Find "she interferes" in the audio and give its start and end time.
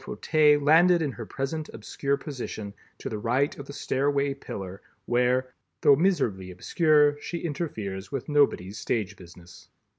7.21-8.11